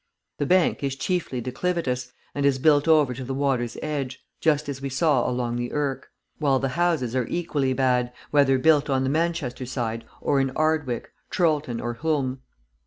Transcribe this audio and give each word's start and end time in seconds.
The 0.39 0.47
bank 0.47 0.83
is 0.83 0.95
chiefly 0.95 1.43
declivitous 1.43 2.11
and 2.33 2.43
is 2.43 2.57
built 2.57 2.87
over 2.87 3.13
to 3.13 3.23
the 3.23 3.35
water's 3.35 3.77
edge, 3.83 4.19
just 4.39 4.67
as 4.67 4.81
we 4.81 4.89
saw 4.89 5.29
along 5.29 5.57
the 5.57 5.71
Irk; 5.71 6.09
while 6.39 6.57
the 6.57 6.69
houses 6.69 7.15
are 7.15 7.27
equally 7.27 7.73
bad, 7.73 8.11
whether 8.31 8.57
built 8.57 8.89
on 8.89 9.03
the 9.03 9.11
Manchester 9.11 9.67
side 9.67 10.03
or 10.19 10.39
in 10.39 10.49
Ardwick, 10.55 11.13
Chorlton, 11.29 11.79
or 11.79 11.93
Hulme. 12.01 12.39